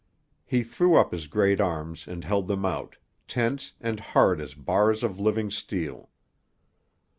[0.47, 5.03] He threw up his great arms and held them out, tense and hard as bars
[5.03, 6.09] of living steel.